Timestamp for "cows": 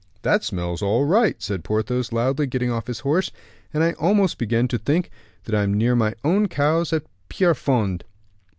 6.47-6.91